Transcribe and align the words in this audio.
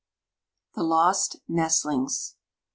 =The 0.73 0.81
Lost 0.81 1.35
Nestlings. 1.47 2.35